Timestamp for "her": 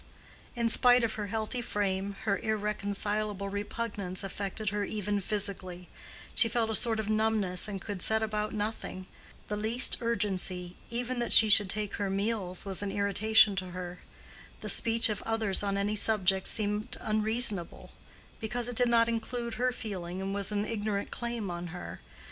1.13-1.27, 2.23-2.39, 4.69-4.83, 11.97-12.09, 13.77-13.99, 19.53-19.71, 21.67-21.99